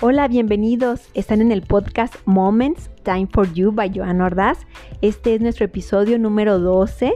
Hola, 0.00 0.28
bienvenidos. 0.28 1.08
Están 1.14 1.40
en 1.40 1.50
el 1.50 1.62
podcast 1.62 2.14
Moments 2.24 2.88
Time 3.02 3.26
for 3.32 3.52
You 3.52 3.72
by 3.72 3.90
Joan 3.92 4.20
Ordaz. 4.20 4.60
Este 5.02 5.34
es 5.34 5.40
nuestro 5.40 5.64
episodio 5.64 6.20
número 6.20 6.60
12. 6.60 7.14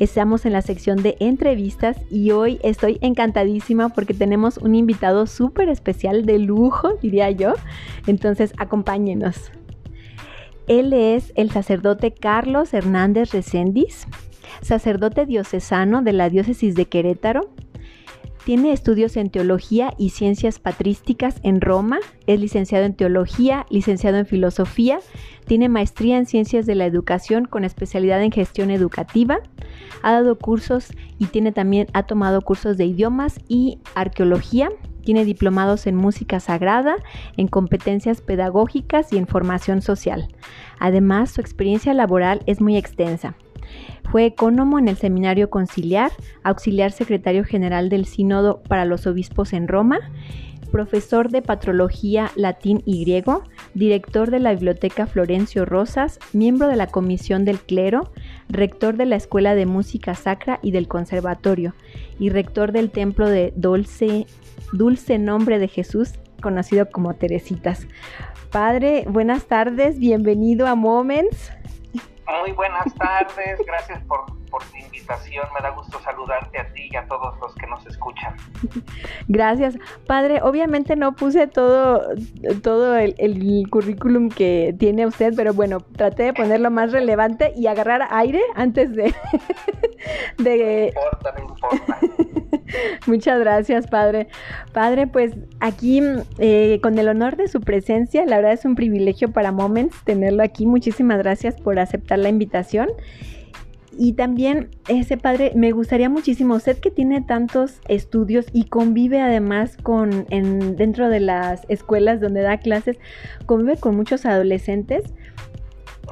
Estamos 0.00 0.44
en 0.44 0.52
la 0.52 0.60
sección 0.60 1.04
de 1.04 1.16
entrevistas 1.20 1.96
y 2.10 2.32
hoy 2.32 2.58
estoy 2.64 2.98
encantadísima 3.00 3.90
porque 3.90 4.12
tenemos 4.12 4.58
un 4.58 4.74
invitado 4.74 5.28
súper 5.28 5.68
especial 5.68 6.26
de 6.26 6.40
lujo, 6.40 6.94
diría 7.00 7.30
yo. 7.30 7.52
Entonces, 8.08 8.54
acompáñenos. 8.58 9.52
Él 10.66 10.94
es 10.94 11.32
el 11.36 11.52
sacerdote 11.52 12.10
Carlos 12.10 12.74
Hernández 12.74 13.30
Recendis, 13.30 14.04
sacerdote 14.62 15.26
diocesano 15.26 16.02
de 16.02 16.12
la 16.12 16.28
diócesis 16.28 16.74
de 16.74 16.86
Querétaro, 16.86 17.50
tiene 18.46 18.70
estudios 18.70 19.16
en 19.16 19.28
teología 19.28 19.92
y 19.98 20.10
ciencias 20.10 20.60
patrísticas 20.60 21.40
en 21.42 21.60
Roma, 21.60 21.98
es 22.28 22.38
licenciado 22.38 22.84
en 22.84 22.94
teología, 22.94 23.66
licenciado 23.70 24.18
en 24.18 24.24
filosofía, 24.24 25.00
tiene 25.46 25.68
maestría 25.68 26.16
en 26.16 26.26
ciencias 26.26 26.64
de 26.64 26.76
la 26.76 26.86
educación 26.86 27.46
con 27.46 27.64
especialidad 27.64 28.22
en 28.22 28.30
gestión 28.30 28.70
educativa, 28.70 29.40
ha 30.00 30.12
dado 30.12 30.38
cursos 30.38 30.92
y 31.18 31.24
tiene 31.26 31.50
también 31.50 31.88
ha 31.92 32.04
tomado 32.04 32.40
cursos 32.40 32.76
de 32.76 32.84
idiomas 32.84 33.40
y 33.48 33.80
arqueología, 33.96 34.70
tiene 35.02 35.24
diplomados 35.24 35.88
en 35.88 35.96
música 35.96 36.38
sagrada, 36.38 36.94
en 37.36 37.48
competencias 37.48 38.20
pedagógicas 38.20 39.12
y 39.12 39.16
en 39.16 39.26
formación 39.26 39.82
social. 39.82 40.28
Además, 40.78 41.32
su 41.32 41.40
experiencia 41.40 41.94
laboral 41.94 42.44
es 42.46 42.60
muy 42.60 42.76
extensa. 42.76 43.34
Fue 44.10 44.26
ecónomo 44.26 44.78
en 44.78 44.88
el 44.88 44.96
Seminario 44.96 45.50
Conciliar, 45.50 46.12
auxiliar 46.42 46.92
secretario 46.92 47.44
general 47.44 47.88
del 47.88 48.06
Sínodo 48.06 48.62
para 48.68 48.84
los 48.84 49.06
Obispos 49.06 49.52
en 49.52 49.68
Roma, 49.68 49.98
profesor 50.70 51.30
de 51.30 51.42
Patrología 51.42 52.30
Latín 52.36 52.82
y 52.84 53.02
Griego, 53.02 53.44
director 53.74 54.30
de 54.30 54.40
la 54.40 54.52
Biblioteca 54.52 55.06
Florencio 55.06 55.64
Rosas, 55.64 56.18
miembro 56.32 56.68
de 56.68 56.76
la 56.76 56.86
Comisión 56.86 57.44
del 57.44 57.58
Clero, 57.58 58.12
rector 58.48 58.96
de 58.96 59.06
la 59.06 59.16
Escuela 59.16 59.54
de 59.54 59.66
Música 59.66 60.14
Sacra 60.14 60.60
y 60.62 60.70
del 60.70 60.88
Conservatorio, 60.88 61.74
y 62.18 62.30
rector 62.30 62.72
del 62.72 62.90
Templo 62.90 63.28
de 63.28 63.52
Dulce, 63.56 64.26
Dulce 64.72 65.18
Nombre 65.18 65.58
de 65.58 65.68
Jesús, 65.68 66.12
conocido 66.40 66.88
como 66.90 67.14
Teresitas. 67.14 67.86
Padre, 68.50 69.04
buenas 69.08 69.46
tardes, 69.46 69.98
bienvenido 69.98 70.66
a 70.66 70.74
Moments. 70.74 71.52
Muy 72.26 72.52
buenas 72.52 72.92
tardes, 72.94 73.60
gracias 73.64 74.02
por, 74.04 74.26
tu 74.26 74.76
invitación, 74.76 75.46
me 75.54 75.60
da 75.60 75.70
gusto 75.70 76.00
saludarte 76.00 76.58
a 76.58 76.72
ti 76.72 76.88
y 76.90 76.96
a 76.96 77.06
todos 77.06 77.38
los 77.40 77.54
que 77.54 77.66
nos 77.66 77.86
escuchan. 77.86 78.34
Gracias. 79.28 79.76
Padre, 80.06 80.40
obviamente 80.42 80.96
no 80.96 81.14
puse 81.14 81.46
todo, 81.46 82.02
todo 82.62 82.96
el, 82.96 83.66
currículum 83.70 84.28
que 84.28 84.74
tiene 84.78 85.06
usted, 85.06 85.34
pero 85.36 85.52
bueno, 85.52 85.80
traté 85.80 86.24
de 86.24 86.32
ponerlo 86.32 86.70
más 86.70 86.90
relevante 86.90 87.52
y 87.54 87.66
agarrar 87.66 88.08
aire 88.10 88.42
antes 88.54 88.94
de... 88.96 89.14
de... 90.38 90.92
No 90.94 91.02
importa, 91.02 91.34
no 91.36 91.44
importa. 91.44 91.98
Muchas 93.06 93.38
gracias, 93.40 93.86
padre. 93.86 94.28
Padre, 94.72 95.06
pues 95.06 95.34
aquí 95.60 96.02
eh, 96.38 96.78
con 96.82 96.98
el 96.98 97.08
honor 97.08 97.36
de 97.36 97.48
su 97.48 97.60
presencia, 97.60 98.24
la 98.26 98.36
verdad 98.36 98.52
es 98.52 98.64
un 98.64 98.74
privilegio 98.74 99.32
para 99.32 99.52
Moments 99.52 99.96
tenerlo 100.04 100.42
aquí. 100.42 100.66
Muchísimas 100.66 101.18
gracias 101.18 101.60
por 101.60 101.78
aceptar 101.78 102.18
la 102.18 102.28
invitación. 102.28 102.88
Y 103.98 104.12
también, 104.12 104.68
ese 104.88 105.16
padre, 105.16 105.52
me 105.54 105.72
gustaría 105.72 106.10
muchísimo, 106.10 106.54
usted 106.54 106.78
que 106.78 106.90
tiene 106.90 107.22
tantos 107.22 107.80
estudios 107.88 108.44
y 108.52 108.64
convive 108.64 109.22
además 109.22 109.78
con, 109.82 110.26
en, 110.28 110.76
dentro 110.76 111.08
de 111.08 111.20
las 111.20 111.62
escuelas 111.68 112.20
donde 112.20 112.42
da 112.42 112.58
clases, 112.58 112.98
convive 113.46 113.78
con 113.78 113.96
muchos 113.96 114.26
adolescentes 114.26 115.14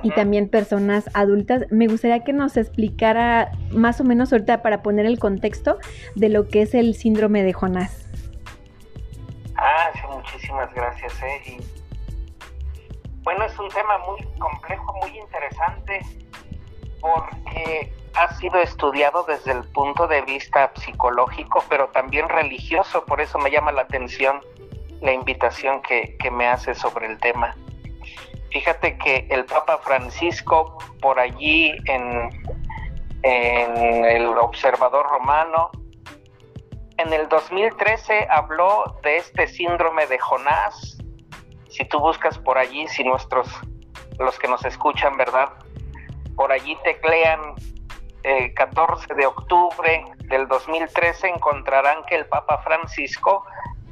y 0.03 0.11
también 0.11 0.49
personas 0.49 1.09
adultas. 1.15 1.65
Me 1.71 1.87
gustaría 1.87 2.25
que 2.25 2.33
nos 2.33 2.57
explicara 2.57 3.53
más 3.71 4.01
o 4.01 4.05
menos 4.05 4.33
ahorita 4.33 4.63
para 4.63 4.83
poner 4.83 5.07
el 5.07 5.19
contexto 5.19 5.79
de 6.15 6.29
lo 6.29 6.49
que 6.49 6.63
es 6.63 6.75
el 6.75 6.95
síndrome 6.95 7.43
de 7.43 7.53
Jonás. 7.53 8.09
Ah, 9.57 9.91
sí, 9.95 10.01
muchísimas 10.11 10.73
gracias. 10.75 11.13
¿eh? 11.23 11.59
bueno, 13.23 13.45
es 13.45 13.59
un 13.59 13.69
tema 13.71 13.99
muy 14.07 14.23
complejo, 14.39 14.95
muy 15.01 15.19
interesante, 15.19 16.01
porque 17.01 17.93
ha 18.15 18.35
sido 18.35 18.61
estudiado 18.61 19.25
desde 19.25 19.53
el 19.53 19.65
punto 19.65 20.07
de 20.07 20.23
vista 20.23 20.71
psicológico, 20.77 21.65
pero 21.69 21.89
también 21.89 22.29
religioso, 22.29 23.05
por 23.05 23.21
eso 23.21 23.39
me 23.39 23.51
llama 23.51 23.73
la 23.73 23.83
atención 23.83 24.41
la 25.01 25.13
invitación 25.13 25.83
que, 25.83 26.17
que 26.19 26.31
me 26.31 26.47
hace 26.47 26.75
sobre 26.75 27.07
el 27.07 27.19
tema. 27.19 27.57
Fíjate 28.55 28.97
que 28.99 29.27
el 29.31 29.47
Papa 29.47 29.79
Francisco, 29.79 30.79
por 31.03 31.19
allí 31.19 31.73
en, 31.87 32.31
el 33.25 34.27
Observador 34.39 35.09
Romano, 35.09 35.73
en 36.99 37.13
el 37.13 37.29
2013 37.29 38.29
habló 38.31 38.97
de 39.03 39.17
este 39.17 39.49
síndrome 39.49 40.07
de 40.07 40.21
Jonás. 40.21 40.99
Si 41.69 41.85
tú 41.87 41.99
buscas 41.99 42.39
por 42.39 42.57
allí, 42.57 42.87
si 42.87 43.03
nuestros, 43.03 43.49
los 44.21 44.39
que 44.39 44.47
nos 44.47 44.65
escuchan, 44.65 45.17
¿verdad? 45.17 45.49
Por 46.37 46.53
allí 46.53 46.79
teclean 46.85 47.57
el 48.23 48.55
14 48.55 49.15
de 49.15 49.27
octubre 49.27 50.05
del 50.29 50.47
2013, 50.47 51.27
encontrarán 51.27 52.05
que 52.05 52.15
el 52.15 52.27
Papa 52.27 52.59
Francisco 52.59 53.45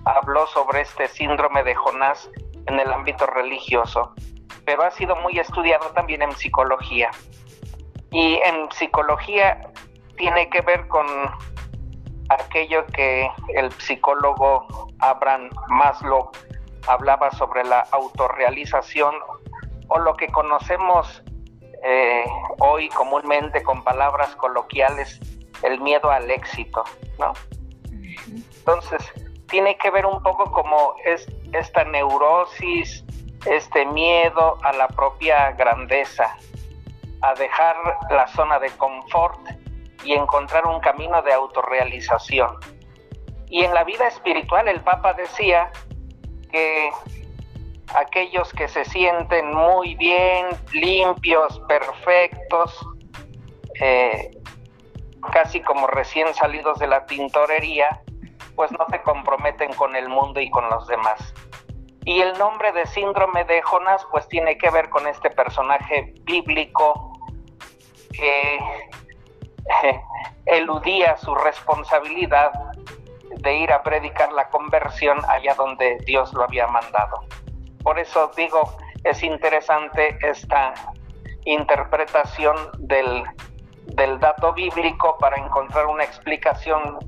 habló 0.05 0.47
sobre 0.47 0.83
este 0.83 1.09
síndrome 1.09 1.65
de 1.65 1.75
Jonás 1.75 2.31
en 2.67 2.79
el 2.79 2.93
ámbito 2.93 3.27
religioso 3.27 4.15
pero 4.65 4.83
ha 4.83 4.91
sido 4.91 5.17
muy 5.17 5.39
estudiado 5.39 5.91
también 5.91 6.23
en 6.23 6.33
psicología. 6.33 7.11
Y 8.11 8.35
en 8.45 8.71
psicología 8.73 9.71
tiene 10.17 10.49
que 10.51 10.61
ver 10.61 10.87
con 10.89 11.07
aquello 12.29 12.87
que 12.87 13.31
el 13.55 13.73
psicólogo 13.73 14.67
Abraham 15.01 15.51
Maslow 15.69 16.31
hablaba 16.87 17.31
sobre 17.33 17.65
la 17.65 17.81
autorrealización 17.93 19.15
o 19.89 19.99
lo 19.99 20.15
que 20.15 20.29
conocemos 20.29 21.23
eh, 21.85 22.25
hoy 22.61 22.89
comúnmente 22.91 23.63
con 23.63 23.83
palabras 23.83 24.35
coloquiales, 24.37 25.21
el 25.63 25.81
miedo 25.81 26.11
al 26.11 26.31
éxito, 26.31 26.85
¿no? 27.19 27.33
Entonces, 28.57 29.13
tiene 29.49 29.77
que 29.77 29.91
ver 29.91 30.07
un 30.07 30.23
poco 30.23 30.51
como 30.53 30.95
es 31.05 31.27
esta 31.53 31.85
neurosis 31.85 33.05
este 33.47 33.85
miedo 33.87 34.59
a 34.63 34.73
la 34.73 34.89
propia 34.89 35.53
grandeza, 35.53 36.37
a 37.21 37.35
dejar 37.35 37.77
la 38.11 38.27
zona 38.29 38.59
de 38.59 38.71
confort 38.71 39.39
y 40.05 40.13
encontrar 40.13 40.67
un 40.67 40.81
camino 40.81 41.23
de 41.23 41.33
autorrealización. 41.33 42.57
Y 43.49 43.65
en 43.65 43.75
la 43.75 43.85
vida 43.85 44.09
espiritual 44.09 44.69
el 44.69 44.81
Papa 44.81 45.13
decía 45.13 45.71
que 46.51 46.91
aquellos 47.95 48.53
que 48.53 48.69
se 48.69 48.85
sienten 48.85 49.55
muy 49.55 49.95
bien, 49.97 50.47
limpios, 50.73 51.61
perfectos, 51.69 52.87
eh, 53.81 54.31
casi 55.33 55.61
como 55.61 55.87
recién 55.87 56.33
salidos 56.35 56.79
de 56.79 56.87
la 56.87 57.07
tintorería, 57.07 58.03
pues 58.55 58.71
no 58.73 58.87
se 58.91 59.01
comprometen 59.03 59.73
con 59.75 59.97
el 59.97 60.09
mundo 60.09 60.41
y 60.41 60.51
con 60.51 60.69
los 60.69 60.87
demás. 60.87 61.35
Y 62.05 62.21
el 62.21 62.37
nombre 62.39 62.73
de 62.73 62.87
síndrome 62.87 63.45
de 63.45 63.63
Jonás 63.63 64.05
pues 64.11 64.27
tiene 64.29 64.59
que 64.59 64.71
ver 64.71 64.89
con 64.89 65.07
este 65.07 65.31
personaje 65.31 66.15
bíblico 66.23 67.13
que 68.13 68.59
eludía 70.47 71.17
su 71.17 71.35
responsabilidad 71.35 72.53
de 73.39 73.57
ir 73.57 73.73
a 73.73 73.83
predicar 73.83 74.33
la 74.33 74.49
conversión 74.49 75.19
allá 75.29 75.55
donde 75.55 75.99
Dios 76.07 76.33
lo 76.35 76.45
había 76.45 76.67
mandado. 76.67 77.25
Por 77.83 77.99
eso 77.99 78.31
digo, 78.37 78.77
es 79.05 79.23
interesante 79.23 80.17
esta 80.23 80.75
interpretación 81.45 82.57
del, 82.79 83.25
del 83.87 84.21
dato 84.21 84.53
bíblico 84.53 85.17
para 85.19 85.37
encontrar 85.37 85.87
una 85.87 86.05
explicación 86.05 86.99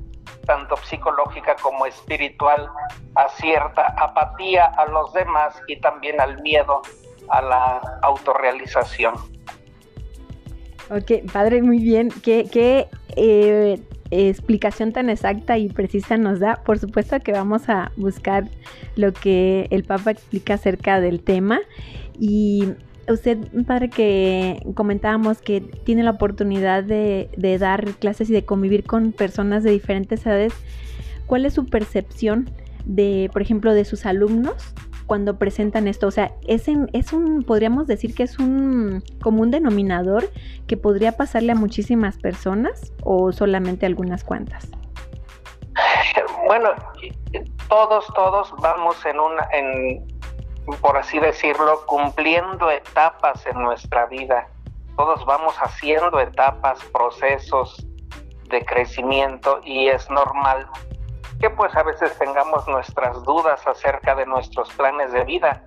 tanto 0.45 0.77
psicológica 0.77 1.55
como 1.61 1.85
espiritual, 1.85 2.69
a 3.15 3.29
cierta 3.29 3.95
apatía 3.97 4.65
a 4.65 4.85
los 4.87 5.13
demás 5.13 5.55
y 5.67 5.79
también 5.79 6.19
al 6.19 6.41
miedo 6.41 6.81
a 7.29 7.41
la 7.41 7.99
autorrealización. 8.01 9.15
Ok, 10.91 11.31
padre, 11.31 11.61
muy 11.63 11.79
bien. 11.79 12.09
¿Qué, 12.21 12.87
eh, 13.15 13.81
explicación 14.11 14.93
tan 14.93 15.09
exacta 15.09 15.57
y 15.57 15.69
precisa 15.69 16.17
nos 16.17 16.39
da? 16.39 16.61
Por 16.63 16.77
supuesto 16.77 17.19
que 17.19 17.31
vamos 17.31 17.69
a 17.69 17.91
buscar 17.97 18.45
lo 18.95 19.11
que 19.11 19.67
el 19.71 19.83
Papa 19.83 20.11
explica 20.11 20.55
acerca 20.55 20.99
del 20.99 21.23
tema. 21.23 21.59
Y 22.19 22.75
usted, 23.09 23.37
padre, 23.65 23.89
que 23.89 24.61
comentábamos 24.75 25.41
que 25.41 25.61
tiene 25.61 26.03
la 26.03 26.11
oportunidad 26.11 26.83
de, 26.83 27.29
dar 27.59 27.85
clases 27.93 28.29
y 28.29 28.33
de 28.33 28.45
convivir 28.45 28.83
con 28.83 29.11
personas 29.11 29.63
de 29.63 29.71
diferentes 29.71 30.25
edades, 30.25 30.53
¿cuál 31.25 31.45
es 31.45 31.53
su 31.53 31.65
percepción 31.65 32.49
de, 32.85 33.29
por 33.33 33.41
ejemplo, 33.41 33.73
de 33.73 33.85
sus 33.85 34.05
alumnos 34.05 34.73
cuando 35.07 35.37
presentan 35.37 35.87
esto? 35.87 36.07
O 36.07 36.11
sea, 36.11 36.31
¿es, 36.47 36.65
es 36.93 37.13
un, 37.13 37.43
podríamos 37.43 37.87
decir 37.87 38.15
que 38.15 38.23
es 38.23 38.39
un 38.39 39.03
común 39.21 39.51
denominador 39.51 40.29
que 40.67 40.77
podría 40.77 41.13
pasarle 41.13 41.51
a 41.51 41.55
muchísimas 41.55 42.17
personas 42.17 42.93
o 43.03 43.31
solamente 43.31 43.85
algunas 43.85 44.23
cuantas? 44.23 44.69
Bueno, 46.45 46.69
todos, 47.67 48.05
todos 48.13 48.53
vamos 48.61 49.03
en 49.05 49.19
una, 49.19 49.47
en, 49.51 50.07
por 50.81 50.97
así 50.97 51.19
decirlo, 51.19 51.85
cumpliendo 51.85 52.69
etapas 52.69 53.45
en 53.47 53.61
nuestra 53.61 54.05
vida. 54.05 54.47
Todos 54.95 55.25
vamos 55.25 55.55
haciendo 55.57 56.19
etapas, 56.19 56.79
procesos 56.85 57.85
de 58.49 58.63
crecimiento 58.63 59.59
y 59.63 59.87
es 59.87 60.09
normal 60.09 60.67
que 61.39 61.49
pues 61.49 61.75
a 61.75 61.83
veces 61.83 62.17
tengamos 62.17 62.67
nuestras 62.67 63.21
dudas 63.23 63.65
acerca 63.67 64.15
de 64.15 64.25
nuestros 64.25 64.71
planes 64.73 65.11
de 65.11 65.23
vida. 65.23 65.63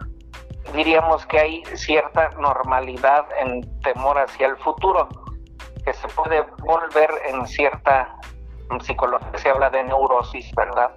Diríamos 0.73 1.25
que 1.26 1.38
hay 1.38 1.65
cierta 1.76 2.31
normalidad 2.38 3.26
en 3.41 3.62
temor 3.81 4.19
hacia 4.19 4.49
el 4.49 4.56
futuro, 4.59 5.09
que 5.85 5.93
se 5.93 6.09
puede 6.09 6.43
volver 6.59 7.11
en 7.26 7.47
cierta 7.47 8.15
psicología, 8.82 9.31
se 9.37 9.49
habla 9.49 9.70
de 9.70 9.82
neurosis, 9.85 10.55
¿verdad? 10.55 10.91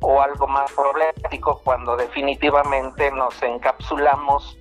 O 0.00 0.20
algo 0.20 0.46
más 0.46 0.70
problemático 0.72 1.60
cuando 1.64 1.96
definitivamente 1.96 3.10
nos 3.10 3.42
encapsulamos 3.42 4.56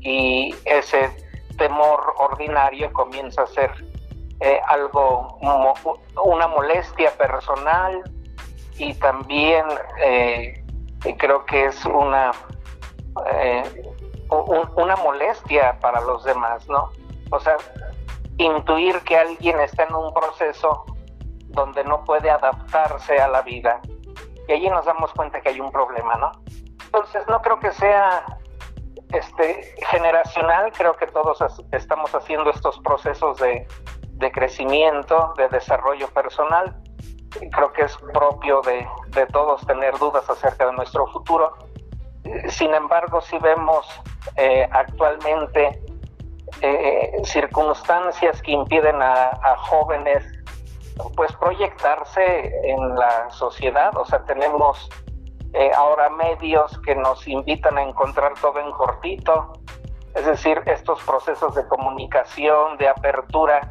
y 0.00 0.54
ese 0.64 1.10
temor 1.58 2.14
ordinario 2.18 2.92
comienza 2.92 3.42
a 3.42 3.46
ser 3.46 3.70
eh, 4.40 4.60
algo, 4.68 5.38
una 6.22 6.46
molestia 6.48 7.10
personal, 7.16 8.02
y 8.78 8.94
también 8.94 9.64
eh, 10.02 10.64
creo 11.18 11.44
que 11.46 11.66
es 11.66 11.84
una, 11.86 12.32
eh, 13.32 13.62
una 14.76 14.96
molestia 14.96 15.78
para 15.80 16.00
los 16.00 16.24
demás, 16.24 16.68
¿no? 16.68 16.90
O 17.30 17.40
sea, 17.40 17.56
intuir 18.38 19.00
que 19.00 19.16
alguien 19.16 19.58
está 19.60 19.84
en 19.84 19.94
un 19.94 20.12
proceso 20.12 20.84
donde 21.48 21.84
no 21.84 22.04
puede 22.04 22.30
adaptarse 22.30 23.18
a 23.18 23.28
la 23.28 23.42
vida. 23.42 23.80
Y 24.48 24.52
allí 24.52 24.68
nos 24.68 24.84
damos 24.84 25.12
cuenta 25.14 25.40
que 25.40 25.48
hay 25.50 25.60
un 25.60 25.72
problema, 25.72 26.16
¿no? 26.16 26.32
Entonces 26.84 27.26
no 27.28 27.40
creo 27.42 27.58
que 27.58 27.72
sea 27.72 28.24
este 29.12 29.74
generacional, 29.90 30.72
creo 30.72 30.94
que 30.96 31.06
todos 31.06 31.38
estamos 31.72 32.14
haciendo 32.14 32.50
estos 32.50 32.78
procesos 32.80 33.38
de, 33.38 33.66
de 34.12 34.32
crecimiento, 34.32 35.32
de 35.36 35.48
desarrollo 35.48 36.08
personal, 36.08 36.76
creo 37.50 37.72
que 37.72 37.82
es 37.82 37.96
propio 38.12 38.60
de, 38.62 39.26
todos 39.26 39.66
tener 39.66 39.96
dudas 39.98 40.28
acerca 40.28 40.66
de 40.66 40.72
nuestro 40.72 41.06
futuro. 41.08 41.54
Sin 42.48 42.74
embargo, 42.74 43.20
si 43.20 43.38
vemos 43.38 43.86
eh, 44.36 44.66
actualmente 44.70 45.80
eh, 46.60 47.12
circunstancias 47.24 48.42
que 48.42 48.52
impiden 48.52 49.00
a, 49.00 49.56
jóvenes 49.58 50.24
pues 51.14 51.32
proyectarse 51.36 52.52
en 52.64 52.96
la 52.96 53.30
sociedad, 53.30 53.94
o 53.96 54.04
sea, 54.06 54.24
tenemos 54.24 54.88
eh, 55.52 55.70
ahora 55.74 56.08
medios 56.08 56.78
que 56.80 56.94
nos 56.94 57.26
invitan 57.28 57.76
a 57.78 57.82
encontrar 57.82 58.32
todo 58.40 58.58
en 58.60 58.70
cortito, 58.72 59.52
es 60.14 60.24
decir, 60.24 60.62
estos 60.64 61.02
procesos 61.02 61.54
de 61.54 61.66
comunicación, 61.68 62.78
de 62.78 62.88
apertura, 62.88 63.70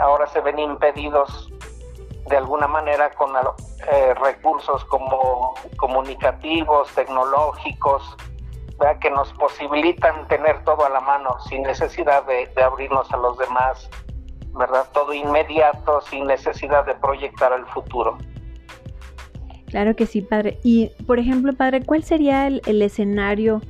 ahora 0.00 0.26
se 0.26 0.40
ven 0.40 0.58
impedidos 0.58 1.50
de 2.28 2.36
alguna 2.36 2.66
manera 2.66 3.10
con 3.10 3.30
eh, 3.36 4.14
recursos 4.14 4.84
como 4.86 5.54
comunicativos, 5.76 6.92
tecnológicos, 6.94 8.16
que 9.00 9.10
nos 9.10 9.32
posibilitan 9.34 10.26
tener 10.28 10.64
todo 10.64 10.84
a 10.84 10.88
la 10.88 11.00
mano 11.00 11.36
sin 11.48 11.62
necesidad 11.62 12.24
de, 12.26 12.48
abrirnos 12.62 13.10
a 13.12 13.16
los 13.16 13.38
demás, 13.38 13.88
¿verdad? 14.58 14.86
Todo 14.92 15.12
inmediato, 15.14 16.00
sin 16.00 16.26
necesidad 16.26 16.84
de 16.84 16.94
proyectar 16.96 17.52
el 17.52 17.64
futuro. 17.66 18.18
Claro 19.66 19.94
que 19.94 20.06
sí, 20.06 20.20
padre. 20.20 20.58
Y, 20.64 20.90
por 21.06 21.18
ejemplo, 21.18 21.52
padre, 21.52 21.82
¿cuál 21.84 22.02
sería 22.02 22.46
el, 22.46 22.60
el 22.66 22.82
escenario 22.82 23.60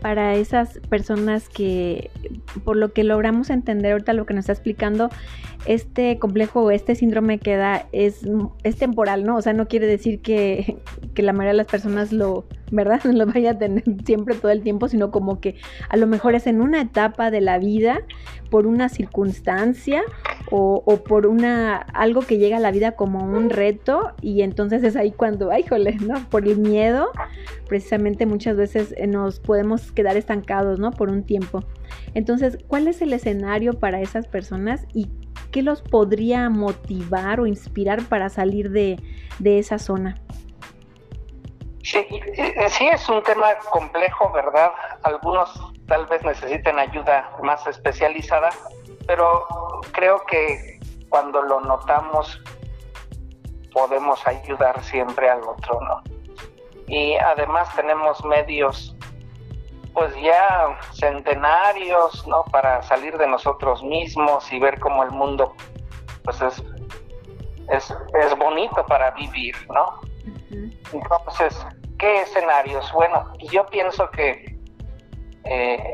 para 0.00 0.34
esas 0.34 0.80
personas 0.88 1.48
que, 1.48 2.10
por 2.64 2.76
lo 2.76 2.92
que 2.92 3.04
logramos 3.04 3.50
entender 3.50 3.92
ahorita 3.92 4.12
lo 4.12 4.26
que 4.26 4.34
nos 4.34 4.42
está 4.42 4.52
explicando, 4.52 5.10
este 5.66 6.18
complejo 6.18 6.62
o 6.62 6.70
este 6.70 6.94
síndrome 6.94 7.38
que 7.38 7.56
da 7.56 7.86
es, 7.92 8.22
es 8.62 8.76
temporal, 8.76 9.24
¿no? 9.24 9.36
O 9.36 9.42
sea, 9.42 9.52
no 9.52 9.68
quiere 9.68 9.86
decir 9.86 10.20
que, 10.20 10.76
que 11.14 11.22
la 11.22 11.32
mayoría 11.32 11.52
de 11.52 11.58
las 11.58 11.66
personas 11.66 12.12
lo, 12.12 12.44
¿verdad? 12.70 13.00
Lo 13.04 13.26
vaya 13.26 13.52
a 13.52 13.58
tener 13.58 13.84
siempre 14.04 14.34
todo 14.34 14.50
el 14.50 14.62
tiempo, 14.62 14.88
sino 14.88 15.10
como 15.10 15.40
que 15.40 15.56
a 15.88 15.96
lo 15.96 16.06
mejor 16.06 16.34
es 16.34 16.46
en 16.46 16.60
una 16.60 16.80
etapa 16.80 17.30
de 17.30 17.40
la 17.40 17.58
vida, 17.58 18.00
por 18.50 18.66
una 18.66 18.90
circunstancia 18.90 20.02
o, 20.50 20.82
o 20.84 21.02
por 21.04 21.26
una 21.26 21.76
algo 21.76 22.20
que 22.20 22.36
llega 22.36 22.58
a 22.58 22.60
la 22.60 22.70
vida 22.70 22.92
como 22.92 23.24
un 23.24 23.48
reto 23.48 24.12
y 24.20 24.42
entonces 24.42 24.82
es 24.84 24.94
ahí 24.94 25.10
cuando, 25.10 25.50
ay, 25.50 25.64
jole, 25.66 25.96
¿no? 26.06 26.28
Por 26.28 26.46
el 26.46 26.58
miedo, 26.58 27.08
precisamente 27.66 28.26
muchas 28.26 28.56
veces 28.56 28.94
eh, 28.98 29.06
nos 29.06 29.40
podemos 29.40 29.90
quedar 29.92 30.18
estancados, 30.18 30.78
¿no? 30.78 30.90
Por 30.90 31.08
un 31.08 31.22
tiempo. 31.22 31.64
Entonces, 32.14 32.58
¿cuál 32.68 32.88
es 32.88 33.00
el 33.00 33.14
escenario 33.14 33.72
para 33.72 34.02
esas 34.02 34.26
personas 34.26 34.86
y 34.92 35.08
qué 35.52 35.62
los 35.62 35.82
podría 35.82 36.48
motivar 36.50 37.38
o 37.38 37.46
inspirar 37.46 38.02
para 38.08 38.28
salir 38.28 38.70
de, 38.70 38.98
de 39.38 39.58
esa 39.58 39.78
zona? 39.78 40.16
Sí, 41.82 42.06
sí, 42.68 42.88
es 42.88 43.08
un 43.08 43.22
tema 43.22 43.54
complejo, 43.70 44.32
¿verdad? 44.32 44.70
Algunos 45.02 45.50
tal 45.86 46.06
vez 46.06 46.22
necesiten 46.24 46.78
ayuda 46.78 47.30
más 47.42 47.66
especializada, 47.66 48.50
pero 49.06 49.44
creo 49.92 50.24
que 50.26 50.80
cuando 51.08 51.42
lo 51.42 51.60
notamos 51.60 52.40
podemos 53.72 54.26
ayudar 54.26 54.82
siempre 54.82 55.28
al 55.28 55.42
otro, 55.42 55.80
¿no? 55.80 56.02
Y 56.86 57.14
además 57.16 57.74
tenemos 57.74 58.24
medios 58.24 58.96
pues 59.92 60.14
ya 60.22 60.78
centenarios, 60.92 62.26
¿no? 62.26 62.44
Para 62.44 62.82
salir 62.82 63.16
de 63.18 63.26
nosotros 63.26 63.82
mismos 63.82 64.50
y 64.52 64.58
ver 64.58 64.78
cómo 64.80 65.02
el 65.02 65.10
mundo 65.10 65.54
pues 66.24 66.40
es, 66.40 66.62
es, 67.70 67.94
es 68.22 68.38
bonito 68.38 68.84
para 68.86 69.10
vivir, 69.12 69.54
¿no? 69.68 70.00
Entonces, 70.92 71.66
¿qué 71.98 72.22
escenarios? 72.22 72.90
Bueno, 72.92 73.32
yo 73.50 73.66
pienso 73.66 74.10
que, 74.10 74.58
eh, 75.44 75.92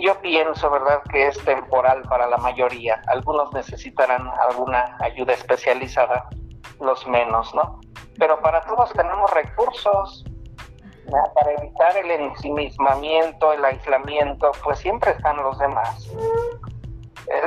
yo 0.00 0.20
pienso, 0.20 0.70
¿verdad?, 0.70 1.02
que 1.10 1.26
es 1.28 1.44
temporal 1.44 2.02
para 2.02 2.28
la 2.28 2.36
mayoría. 2.36 3.02
Algunos 3.08 3.52
necesitarán 3.52 4.30
alguna 4.48 4.96
ayuda 5.00 5.32
especializada, 5.32 6.28
los 6.80 7.06
menos, 7.06 7.54
¿no? 7.54 7.80
Pero 8.18 8.40
para 8.40 8.60
todos 8.62 8.92
tenemos 8.92 9.30
recursos, 9.32 10.24
para 11.10 11.52
evitar 11.52 11.96
el 11.96 12.10
ensimismamiento, 12.10 13.52
el 13.52 13.64
aislamiento, 13.64 14.50
pues 14.62 14.78
siempre 14.78 15.12
están 15.12 15.36
los 15.36 15.58
demás. 15.58 16.10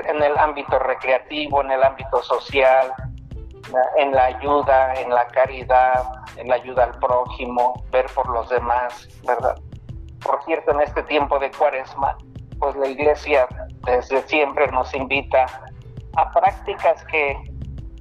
En 0.08 0.22
el 0.22 0.38
ámbito 0.38 0.78
recreativo, 0.80 1.62
en 1.62 1.72
el 1.72 1.84
ámbito 1.84 2.22
social, 2.24 2.94
en 3.98 4.12
la 4.12 4.25
ayuda, 4.25 4.94
en 4.96 5.10
la 5.10 5.28
caridad, 5.28 6.04
en 6.38 6.48
la 6.48 6.56
ayuda 6.56 6.86
al 6.86 7.00
prójimo, 7.00 7.84
ver 7.92 8.06
por 8.13 8.28
los 8.30 8.50
demás, 8.50 9.08
¿verdad? 9.25 9.58
Por 10.24 10.44
cierto, 10.44 10.72
en 10.72 10.82
este 10.82 11.04
tiempo 11.04 11.39
de 11.39 11.51
cuaresma, 11.51 12.18
pues 12.60 12.75
la 12.75 12.88
iglesia 12.88 13.48
desde 13.86 14.22
siempre 14.24 14.68
nos 14.68 14.94
invita 14.94 15.46
a 16.18 16.32
prácticas 16.32 17.06
que, 17.06 17.38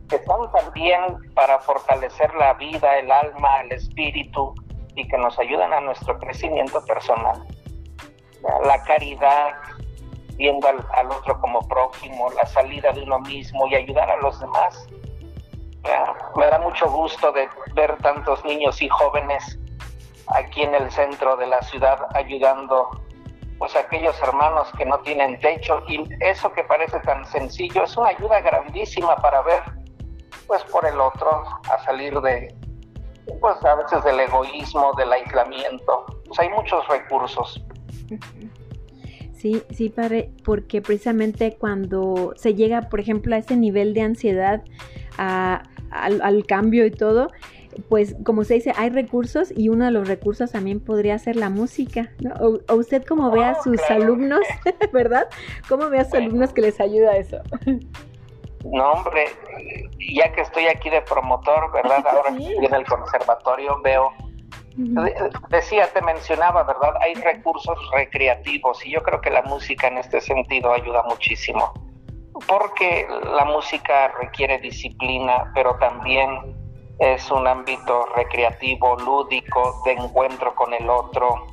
que 0.08 0.24
son 0.24 0.50
también 0.50 1.00
para 1.34 1.60
fortalecer 1.60 2.34
la 2.34 2.54
vida, 2.54 2.98
el 2.98 3.10
alma, 3.12 3.60
el 3.62 3.72
espíritu 3.72 4.54
y 4.98 5.08
que 5.08 5.18
nos 5.18 5.38
ayudan 5.38 5.72
a 5.72 5.80
nuestro 5.80 6.18
crecimiento 6.18 6.84
personal. 6.84 7.44
La 8.64 8.82
caridad, 8.84 9.54
viendo 10.36 10.68
al, 10.68 10.84
al 10.94 11.10
otro 11.10 11.40
como 11.40 11.60
prójimo, 11.68 12.30
la 12.32 12.46
salida 12.46 12.92
de 12.92 13.02
uno 13.02 13.18
mismo 13.20 13.66
y 13.68 13.74
ayudar 13.74 14.10
a 14.10 14.16
los 14.18 14.38
demás 14.40 14.88
me 16.36 16.46
da 16.46 16.58
mucho 16.58 16.90
gusto 16.90 17.32
de 17.32 17.48
ver 17.74 17.96
tantos 17.98 18.44
niños 18.44 18.80
y 18.82 18.88
jóvenes 18.88 19.58
aquí 20.28 20.62
en 20.62 20.74
el 20.74 20.90
centro 20.90 21.36
de 21.36 21.46
la 21.46 21.62
ciudad 21.62 21.98
ayudando 22.14 22.90
pues 23.58 23.74
a 23.74 23.80
aquellos 23.80 24.20
hermanos 24.22 24.68
que 24.76 24.84
no 24.84 24.98
tienen 25.00 25.38
techo 25.40 25.82
y 25.88 26.04
eso 26.20 26.52
que 26.52 26.62
parece 26.64 27.00
tan 27.00 27.24
sencillo 27.26 27.84
es 27.84 27.96
una 27.96 28.10
ayuda 28.10 28.40
grandísima 28.40 29.16
para 29.16 29.42
ver 29.42 29.62
pues 30.46 30.62
por 30.64 30.86
el 30.86 31.00
otro 31.00 31.44
a 31.70 31.78
salir 31.84 32.20
de 32.20 32.54
pues 33.40 33.64
a 33.64 33.74
veces 33.76 34.02
del 34.04 34.20
egoísmo, 34.20 34.92
del 34.96 35.12
aislamiento. 35.12 36.06
Pues 36.26 36.38
hay 36.38 36.48
muchos 36.50 36.86
recursos. 36.88 37.62
Sí, 39.38 39.62
sí, 39.70 39.88
padre, 39.88 40.32
porque 40.44 40.82
precisamente 40.82 41.56
cuando 41.56 42.32
se 42.36 42.54
llega, 42.54 42.88
por 42.88 42.98
ejemplo, 42.98 43.36
a 43.36 43.38
ese 43.38 43.56
nivel 43.56 43.94
de 43.94 44.02
ansiedad, 44.02 44.62
a, 45.16 45.62
al, 45.90 46.44
cambio 46.46 46.84
y 46.84 46.90
todo, 46.90 47.30
pues 47.88 48.16
como 48.24 48.42
se 48.42 48.54
dice, 48.54 48.72
hay 48.76 48.90
recursos 48.90 49.52
y 49.56 49.68
uno 49.68 49.84
de 49.84 49.92
los 49.92 50.08
recursos 50.08 50.50
también 50.50 50.80
podría 50.80 51.16
ser 51.20 51.36
la 51.36 51.50
música, 51.50 52.10
¿no? 52.20 52.34
O, 52.68 52.74
usted 52.74 53.04
como 53.04 53.30
ve 53.30 53.44
a 53.44 53.52
oh, 53.52 53.62
sus 53.62 53.80
alumnos, 53.88 54.40
¿verdad? 54.92 55.28
¿Cómo 55.68 55.88
ve 55.88 56.00
a 56.00 56.04
sus 56.04 56.14
alumnos 56.14 56.52
que 56.52 56.62
les 56.62 56.80
ayuda 56.80 57.16
eso? 57.16 57.38
No, 58.64 58.92
hombre, 58.92 59.26
ya 59.98 60.32
que 60.32 60.42
estoy 60.42 60.66
aquí 60.66 60.90
de 60.90 61.02
promotor, 61.02 61.72
¿verdad? 61.72 62.04
Ahora 62.10 62.30
en 62.30 62.74
el 62.74 62.86
conservatorio 62.86 63.80
veo 63.82 64.12
Decía, 65.48 65.92
te 65.92 66.00
mencionaba, 66.02 66.62
¿verdad? 66.62 66.94
Hay 67.00 67.14
recursos 67.14 67.76
recreativos 67.92 68.86
y 68.86 68.92
yo 68.92 69.02
creo 69.02 69.20
que 69.20 69.30
la 69.30 69.42
música 69.42 69.88
en 69.88 69.98
este 69.98 70.20
sentido 70.20 70.72
ayuda 70.72 71.02
muchísimo, 71.02 71.72
porque 72.46 73.08
la 73.24 73.44
música 73.44 74.06
requiere 74.20 74.58
disciplina, 74.58 75.50
pero 75.52 75.74
también 75.78 76.30
es 77.00 77.28
un 77.28 77.48
ámbito 77.48 78.06
recreativo, 78.14 78.96
lúdico, 78.98 79.82
de 79.84 79.94
encuentro 79.94 80.54
con 80.54 80.72
el 80.72 80.88
otro. 80.88 81.46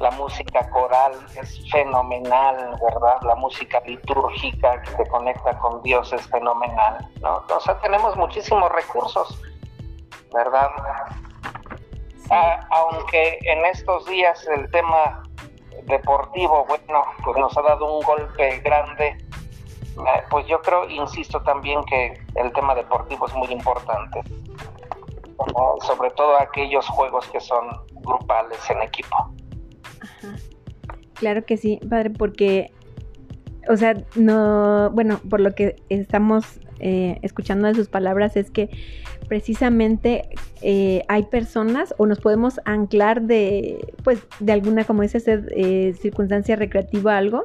La 0.00 0.10
música 0.12 0.68
coral 0.70 1.12
es 1.40 1.70
fenomenal, 1.70 2.78
¿verdad? 2.80 3.20
La 3.22 3.34
música 3.34 3.80
litúrgica 3.84 4.80
que 4.82 4.90
te 4.92 5.06
conecta 5.08 5.58
con 5.58 5.82
Dios 5.82 6.12
es 6.12 6.24
fenomenal, 6.28 6.98
¿no? 7.20 7.42
O 7.48 7.60
sea, 7.60 7.80
tenemos 7.80 8.16
muchísimos 8.16 8.70
recursos, 8.70 9.42
¿verdad? 10.32 10.70
Ah, 12.30 12.60
aunque 12.70 13.38
en 13.42 13.64
estos 13.64 14.06
días 14.06 14.46
el 14.46 14.70
tema 14.70 15.22
deportivo, 15.84 16.64
bueno, 16.68 17.02
pues 17.24 17.36
nos 17.38 17.56
ha 17.56 17.62
dado 17.62 17.98
un 17.98 18.04
golpe 18.04 18.60
grande, 18.60 19.06
eh, 19.08 20.24
pues 20.30 20.46
yo 20.46 20.60
creo, 20.62 20.88
insisto 20.88 21.42
también 21.42 21.82
que 21.84 22.22
el 22.36 22.52
tema 22.52 22.74
deportivo 22.74 23.26
es 23.26 23.34
muy 23.34 23.48
importante, 23.48 24.22
sobre 25.80 26.10
todo 26.10 26.36
aquellos 26.38 26.86
juegos 26.88 27.26
que 27.28 27.40
son 27.40 27.68
grupales 27.94 28.58
en 28.70 28.82
equipo. 28.82 29.16
Claro 31.18 31.44
que 31.44 31.56
sí, 31.56 31.80
padre, 31.88 32.10
porque, 32.10 32.70
o 33.68 33.76
sea, 33.76 33.96
no, 34.14 34.90
bueno, 34.94 35.20
por 35.28 35.40
lo 35.40 35.54
que 35.54 35.76
estamos 35.88 36.60
eh, 36.80 37.18
escuchando 37.22 37.66
de 37.66 37.74
sus 37.74 37.88
palabras 37.88 38.36
es 38.36 38.52
que 38.52 38.70
precisamente 39.26 40.28
eh, 40.62 41.02
hay 41.08 41.24
personas 41.24 41.92
o 41.98 42.06
nos 42.06 42.20
podemos 42.20 42.60
anclar 42.64 43.22
de, 43.22 43.94
pues, 44.04 44.20
de 44.38 44.52
alguna, 44.52 44.84
como 44.84 45.02
dice 45.02 45.20
eh, 45.26 45.94
circunstancia 46.00 46.54
recreativa 46.54 47.16
algo, 47.16 47.42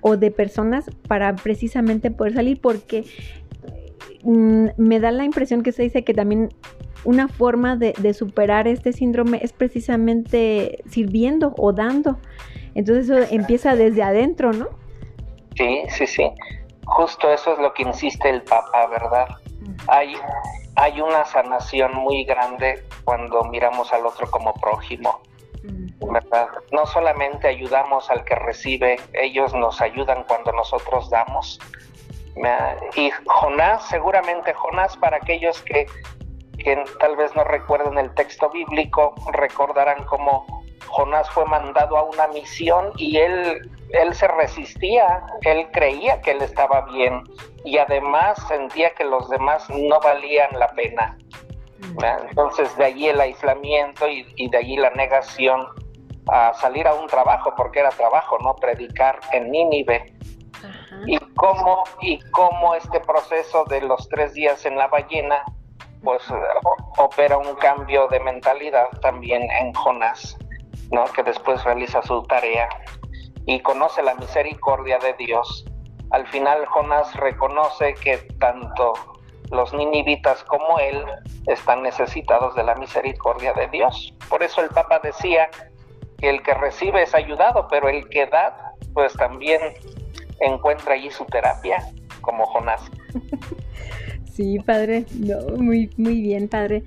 o 0.00 0.16
de 0.16 0.30
personas 0.30 0.86
para 1.06 1.34
precisamente 1.36 2.10
poder 2.10 2.34
salir, 2.34 2.60
porque 2.60 3.04
mm, 4.24 4.66
me 4.76 4.98
da 4.98 5.12
la 5.12 5.24
impresión 5.24 5.62
que 5.62 5.70
se 5.70 5.84
dice 5.84 6.02
que 6.02 6.14
también 6.14 6.48
una 7.04 7.28
forma 7.28 7.76
de, 7.76 7.94
de, 8.00 8.12
superar 8.12 8.66
este 8.66 8.92
síndrome 8.92 9.38
es 9.42 9.52
precisamente 9.52 10.82
sirviendo 10.88 11.54
o 11.56 11.72
dando. 11.72 12.18
Entonces 12.78 13.10
eso 13.10 13.34
empieza 13.34 13.74
desde 13.74 14.04
adentro, 14.04 14.52
¿no? 14.52 14.68
Sí, 15.56 15.82
sí, 15.88 16.06
sí. 16.06 16.30
Justo 16.84 17.28
eso 17.28 17.54
es 17.54 17.58
lo 17.58 17.74
que 17.74 17.82
insiste 17.82 18.30
el 18.30 18.42
Papa, 18.42 18.86
¿verdad? 18.86 19.26
Hay, 19.88 20.14
hay 20.76 21.00
una 21.00 21.24
sanación 21.24 21.92
muy 21.96 22.22
grande 22.22 22.84
cuando 23.02 23.42
miramos 23.46 23.92
al 23.92 24.06
otro 24.06 24.30
como 24.30 24.54
prójimo. 24.54 25.20
¿verdad? 26.12 26.46
No 26.70 26.86
solamente 26.86 27.48
ayudamos 27.48 28.08
al 28.10 28.24
que 28.24 28.36
recibe, 28.36 29.00
ellos 29.12 29.52
nos 29.54 29.80
ayudan 29.80 30.22
cuando 30.28 30.52
nosotros 30.52 31.10
damos. 31.10 31.58
Y 32.94 33.10
Jonás, 33.26 33.88
seguramente 33.88 34.54
Jonás, 34.54 34.96
para 34.96 35.16
aquellos 35.16 35.60
que, 35.62 35.86
que 36.56 36.84
tal 37.00 37.16
vez 37.16 37.34
no 37.34 37.42
recuerden 37.42 37.98
el 37.98 38.14
texto 38.14 38.48
bíblico, 38.50 39.16
recordarán 39.32 40.04
cómo 40.04 40.57
Jonás 40.88 41.30
fue 41.30 41.44
mandado 41.46 41.96
a 41.96 42.02
una 42.02 42.28
misión 42.28 42.92
y 42.96 43.18
él 43.18 43.60
él 43.90 44.14
se 44.14 44.28
resistía, 44.28 45.22
él 45.42 45.66
creía 45.72 46.20
que 46.20 46.32
él 46.32 46.42
estaba 46.42 46.82
bien 46.92 47.24
y 47.64 47.78
además 47.78 48.38
sentía 48.48 48.94
que 48.94 49.04
los 49.04 49.28
demás 49.30 49.68
no 49.70 49.98
valían 50.00 50.50
la 50.58 50.68
pena. 50.68 51.16
Entonces 52.28 52.76
de 52.76 52.84
allí 52.84 53.08
el 53.08 53.20
aislamiento 53.20 54.08
y, 54.08 54.48
de 54.48 54.58
allí 54.58 54.76
la 54.76 54.90
negación 54.90 55.66
a 56.28 56.52
salir 56.54 56.86
a 56.86 56.94
un 56.94 57.06
trabajo, 57.06 57.54
porque 57.56 57.80
era 57.80 57.90
trabajo, 57.90 58.38
¿no? 58.40 58.54
Predicar 58.56 59.18
en 59.32 59.50
Nínive. 59.50 60.12
Y 61.06 61.18
cómo, 61.36 61.84
y 62.00 62.18
cómo 62.30 62.74
este 62.74 63.00
proceso 63.00 63.64
de 63.64 63.80
los 63.80 64.08
tres 64.08 64.34
días 64.34 64.66
en 64.66 64.76
la 64.76 64.88
ballena, 64.88 65.44
pues 66.02 66.22
opera 66.98 67.38
un 67.38 67.54
cambio 67.54 68.08
de 68.08 68.20
mentalidad 68.20 68.88
también 69.00 69.48
en 69.50 69.72
Jonás, 69.72 70.36
¿no? 70.90 71.04
Que 71.06 71.22
después 71.22 71.62
realiza 71.64 72.02
su 72.02 72.22
tarea 72.24 72.68
y 73.46 73.60
conoce 73.60 74.02
la 74.02 74.14
misericordia 74.14 74.98
de 74.98 75.14
Dios. 75.24 75.64
Al 76.10 76.26
final 76.28 76.64
Jonás 76.66 77.14
reconoce 77.16 77.94
que 77.94 78.18
tanto 78.38 78.94
los 79.50 79.72
ninivitas 79.72 80.42
como 80.44 80.78
él 80.78 81.02
están 81.46 81.82
necesitados 81.82 82.54
de 82.54 82.64
la 82.64 82.74
misericordia 82.74 83.52
de 83.54 83.68
Dios. 83.68 84.14
Por 84.28 84.42
eso 84.42 84.62
el 84.62 84.68
Papa 84.68 85.00
decía 85.02 85.48
que 86.18 86.30
el 86.30 86.42
que 86.42 86.54
recibe 86.54 87.02
es 87.02 87.14
ayudado, 87.14 87.66
pero 87.70 87.88
el 87.88 88.08
que 88.08 88.26
da, 88.26 88.74
pues 88.92 89.14
también 89.14 89.60
encuentra 90.40 90.94
allí 90.94 91.10
su 91.10 91.24
terapia, 91.26 91.78
como 92.20 92.46
Jonás. 92.46 92.82
Sí, 94.38 94.60
padre, 94.60 95.04
no, 95.18 95.56
muy, 95.56 95.90
muy 95.96 96.20
bien, 96.20 96.48
padre 96.48 96.84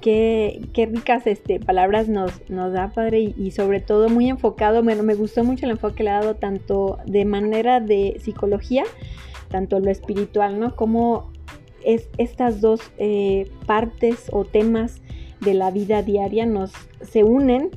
qué, 0.00 0.60
qué 0.72 0.86
ricas 0.86 1.26
este, 1.26 1.60
palabras 1.60 2.08
nos, 2.08 2.32
nos 2.48 2.72
da, 2.72 2.90
Padre, 2.92 3.34
y, 3.36 3.50
sobre 3.50 3.80
todo 3.80 4.08
muy 4.08 4.28
enfocado, 4.28 4.82
bueno, 4.82 5.02
me 5.02 5.14
gustó 5.14 5.44
mucho 5.44 5.66
el 5.66 5.72
enfoque 5.72 5.96
que 5.96 6.02
le 6.04 6.10
ha 6.10 6.20
dado 6.20 6.34
tanto 6.34 6.98
de 7.06 7.24
manera 7.24 7.80
de 7.80 8.16
psicología, 8.20 8.84
tanto 9.48 9.80
lo 9.80 9.90
espiritual, 9.90 10.58
¿no? 10.58 10.76
Como 10.76 11.30
es, 11.84 12.08
estas 12.18 12.60
dos 12.60 12.80
eh, 12.98 13.50
partes 13.66 14.28
o 14.32 14.44
temas 14.44 15.00
de 15.40 15.54
la 15.54 15.70
vida 15.70 16.02
diaria 16.02 16.46
nos 16.46 16.72
se 17.00 17.22
unen 17.22 17.70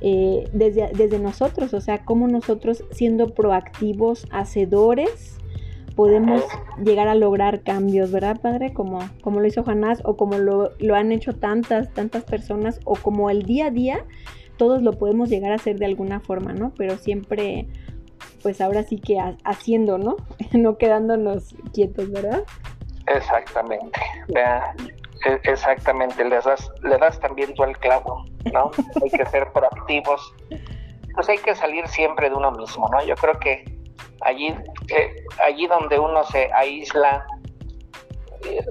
eh, 0.00 0.48
desde, 0.52 0.90
desde 0.94 1.18
nosotros, 1.18 1.74
o 1.74 1.80
sea, 1.80 2.04
como 2.04 2.26
nosotros 2.26 2.84
siendo 2.90 3.28
proactivos, 3.28 4.26
hacedores, 4.30 5.38
podemos 5.94 6.42
llegar 6.82 7.08
a 7.08 7.14
lograr 7.14 7.62
cambios, 7.62 8.10
¿verdad, 8.10 8.40
Padre? 8.40 8.72
Como, 8.72 8.98
como 9.22 9.40
lo 9.40 9.46
hizo 9.46 9.64
Jonás 9.64 10.00
o 10.04 10.16
como 10.16 10.38
lo, 10.38 10.70
lo, 10.78 10.94
han 10.94 11.12
hecho 11.12 11.34
tantas, 11.34 11.92
tantas 11.92 12.24
personas 12.24 12.80
o 12.84 12.94
como 12.94 13.30
el 13.30 13.42
día 13.42 13.66
a 13.66 13.70
día, 13.70 14.04
todos 14.56 14.82
lo 14.82 14.92
podemos 14.92 15.28
llegar 15.28 15.52
a 15.52 15.56
hacer 15.56 15.78
de 15.78 15.86
alguna 15.86 16.20
forma, 16.20 16.52
¿no? 16.52 16.72
Pero 16.76 16.96
siempre, 16.96 17.66
pues 18.42 18.60
ahora 18.60 18.82
sí 18.82 19.00
que 19.00 19.18
haciendo, 19.44 19.98
¿no? 19.98 20.16
no 20.52 20.76
quedándonos 20.78 21.54
quietos, 21.72 22.10
¿verdad? 22.10 22.42
Exactamente. 23.06 24.00
Vea, 24.28 24.74
e, 25.26 25.40
exactamente, 25.50 26.24
le 26.24 26.40
das, 26.40 26.70
le 26.82 26.98
das 26.98 27.18
también 27.20 27.54
tú 27.54 27.62
al 27.62 27.76
clavo, 27.78 28.24
¿no? 28.52 28.70
hay 29.02 29.10
que 29.10 29.26
ser 29.26 29.50
proactivos. 29.52 30.34
Pues 31.14 31.28
hay 31.28 31.38
que 31.38 31.54
salir 31.54 31.86
siempre 31.88 32.30
de 32.30 32.36
uno 32.36 32.52
mismo, 32.52 32.88
¿no? 32.88 33.04
Yo 33.04 33.14
creo 33.16 33.38
que 33.38 33.64
allí, 34.24 34.48
eh, 34.88 35.24
allí 35.44 35.66
donde 35.66 35.98
uno 35.98 36.24
se 36.24 36.50
aísla 36.52 37.26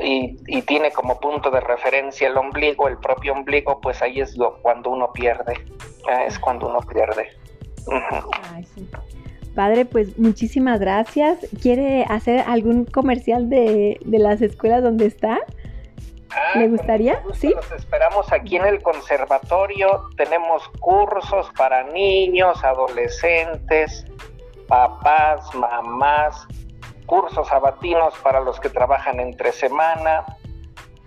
y, 0.02 0.62
tiene 0.64 0.92
como 0.92 1.20
punto 1.20 1.50
de 1.50 1.62
referencia 1.62 2.28
el 2.28 2.38
ombligo, 2.38 2.88
el 2.88 2.98
propio 2.98 3.34
ombligo, 3.34 3.80
pues 3.82 4.02
ahí 4.02 4.20
es 4.20 4.38
lo, 4.38 4.62
cuando 4.62 4.90
uno 4.90 5.12
pierde, 5.14 5.54
es 6.28 6.38
cuando 6.40 6.68
uno 6.70 6.80
pierde. 6.82 7.30
Padre, 9.56 9.86
pues 9.86 10.18
muchísimas 10.18 10.80
gracias. 10.80 11.40
¿Quiere 11.62 12.06
hacer 12.06 12.44
algún 12.48 12.86
comercial 12.86 13.50
de, 13.50 14.00
de 14.06 14.20
las 14.20 14.42
escuelas 14.42 14.82
donde 14.82 15.08
está? 15.08 15.40
Ah, 16.34 16.58
¿Le 16.58 16.70
gustaría? 16.70 17.22
Sí. 17.34 17.50
Los 17.54 17.72
esperamos 17.74 18.32
aquí 18.32 18.56
en 18.56 18.66
el 18.66 18.82
conservatorio. 18.82 20.10
Tenemos 20.16 20.64
cursos 20.80 21.52
para 21.58 21.84
niños, 21.84 22.64
adolescentes, 22.64 24.06
papás, 24.72 25.54
mamás, 25.54 26.48
cursos 27.06 27.46
sabatinos 27.50 28.18
para 28.24 28.40
los 28.40 28.58
que 28.58 28.70
trabajan 28.70 29.20
entre 29.20 29.52
semana, 29.52 30.24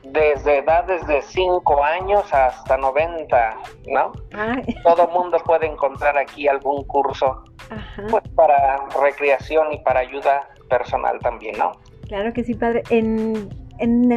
desde 0.02 0.59
edades 0.59 1.06
de 1.06 1.23
5 1.23 1.83
años 1.83 2.23
hasta 2.35 2.76
90, 2.76 3.56
¿no? 3.87 4.12
Todo 4.85 5.09
mundo 5.09 5.38
puede 5.47 5.66
encontrar 5.66 6.18
aquí 6.18 6.47
algún 6.47 6.85
curso 6.85 7.42
pues 8.11 8.23
para 8.37 8.85
recreación 9.02 9.73
y 9.73 9.78
para 9.78 10.00
ayuda 10.00 10.47
personal 10.68 11.18
también, 11.21 11.56
¿no? 11.56 11.73
Claro 12.06 12.35
que 12.35 12.44
sí, 12.44 12.52
padre. 12.52 12.83
¿En, 12.90 13.49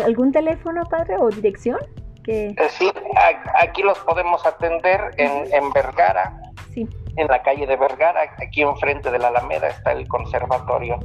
algún 0.04 0.34
teléfono, 0.34 0.84
padre, 0.90 1.16
o 1.18 1.30
dirección? 1.30 1.80
Que... 2.26 2.48
Eh, 2.48 2.70
sí, 2.70 2.92
aquí 3.56 3.82
los 3.82 3.98
podemos 4.00 4.46
atender 4.46 5.00
en, 5.16 5.52
en 5.54 5.72
Vergara, 5.72 6.34
en 7.16 7.28
la 7.28 7.42
calle 7.42 7.66
de 7.66 7.76
Vergara, 7.76 8.22
aquí 8.38 8.62
enfrente 8.62 9.10
de 9.10 9.20
la 9.20 9.30
Alameda 9.30 9.68
está 9.70 9.94
el 9.94 10.08
conservatorio. 10.08 11.00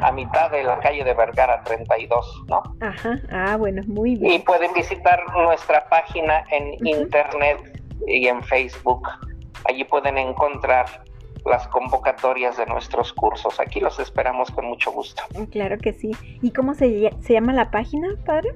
a 0.00 0.12
mitad 0.12 0.50
de 0.52 0.62
la 0.62 0.78
calle 0.78 1.02
de 1.02 1.12
Vergara 1.12 1.60
32, 1.64 2.44
¿no? 2.46 2.62
Ajá, 2.80 3.20
ah, 3.32 3.56
bueno, 3.56 3.82
muy 3.86 4.14
bien. 4.14 4.34
Y 4.34 4.38
pueden 4.38 4.72
visitar 4.72 5.20
nuestra 5.34 5.88
página 5.88 6.44
en 6.52 6.86
internet 6.86 7.58
y 8.06 8.28
en 8.28 8.40
Facebook. 8.44 9.08
Allí 9.64 9.82
pueden 9.84 10.16
encontrar 10.16 10.86
las 11.44 11.66
convocatorias 11.68 12.56
de 12.56 12.66
nuestros 12.66 13.12
cursos. 13.12 13.58
Aquí 13.58 13.80
los 13.80 13.98
esperamos 13.98 14.50
con 14.52 14.66
mucho 14.66 14.92
gusto. 14.92 15.22
Claro 15.50 15.78
que 15.78 15.92
sí. 15.92 16.12
¿Y 16.42 16.52
cómo 16.52 16.74
se, 16.74 17.10
se 17.20 17.32
llama 17.32 17.52
la 17.52 17.70
página, 17.70 18.08
padre? 18.24 18.50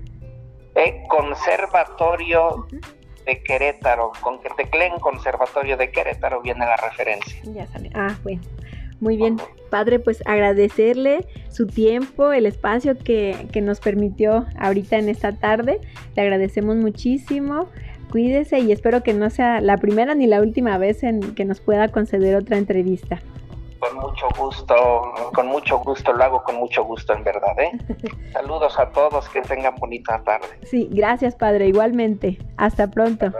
Eh, 0.75 1.02
Conservatorio 1.09 2.67
de 3.25 3.43
Querétaro. 3.43 4.12
Con 4.21 4.41
que 4.41 4.50
tecleen 4.50 4.99
Conservatorio 4.99 5.76
de 5.76 5.91
Querétaro 5.91 6.43
viene 6.43 6.67
la 6.67 6.76
referencia. 6.76 7.41
Ya 7.45 7.67
sale. 7.67 7.91
Ah, 7.95 8.17
bueno. 8.23 8.41
Muy 9.00 9.17
bien, 9.17 9.37
padre, 9.69 9.99
pues 9.99 10.23
agradecerle 10.26 11.26
su 11.50 11.67
tiempo, 11.67 12.31
el 12.31 12.47
espacio 12.47 12.97
que, 12.97 13.49
que 13.52 13.61
nos 13.61 13.81
permitió 13.81 14.47
ahorita 14.57 14.97
en 14.97 15.09
esta 15.09 15.33
tarde. 15.33 15.81
Le 16.14 16.23
agradecemos 16.23 16.76
muchísimo 16.76 17.69
cuídese 18.12 18.61
y 18.61 18.71
espero 18.71 19.02
que 19.02 19.14
no 19.14 19.31
sea 19.31 19.62
la 19.62 19.79
primera 19.79 20.14
ni 20.14 20.26
la 20.26 20.43
última 20.43 20.76
vez 20.76 21.02
en 21.02 21.35
que 21.35 21.47
nos 21.47 21.61
pueda 21.61 21.88
conceder 21.88 22.37
otra 22.37 22.59
entrevista. 22.59 23.21
Con 23.83 23.97
mucho 23.97 24.29
gusto, 24.39 25.12
con 25.35 25.49
mucho 25.49 25.79
gusto, 25.81 26.12
lo 26.12 26.23
hago 26.23 26.45
con 26.45 26.55
mucho 26.55 26.85
gusto 26.85 27.15
en 27.15 27.25
verdad. 27.25 27.59
¿eh? 27.59 27.73
Saludos 28.33 28.79
a 28.79 28.89
todos, 28.91 29.29
que 29.29 29.41
tengan 29.43 29.75
bonita 29.75 30.23
tarde. 30.23 30.47
Sí, 30.62 30.89
gracias 30.93 31.35
padre, 31.35 31.67
igualmente. 31.67 32.39
Hasta 32.59 32.87
pronto. 32.87 33.33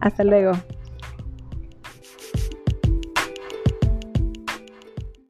Hasta 0.00 0.22
luego. 0.22 0.52